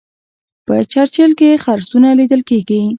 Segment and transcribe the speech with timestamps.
[0.65, 2.81] په چرچیل کې خرسونه لیدل کیږي.